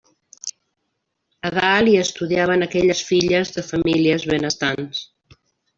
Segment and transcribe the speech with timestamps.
[1.49, 5.09] A dalt, hi estudiaven aquelles filles de famílies benestants.